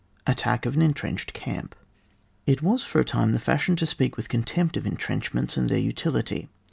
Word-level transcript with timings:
ATTACK 0.25 0.65
OF 0.65 0.73
AN 0.75 0.81
ENTRENCHED 0.81 1.31
CAMP. 1.31 1.75
It 2.47 2.63
was 2.63 2.83
for 2.83 2.99
a 2.99 3.05
time 3.05 3.33
the 3.33 3.39
fashion 3.39 3.75
to 3.75 3.85
speak 3.85 4.17
with 4.17 4.29
contempt 4.29 4.75
of 4.75 4.87
entrenchments 4.87 5.57
and 5.57 5.69
their 5.69 5.77
utility. 5.77 6.49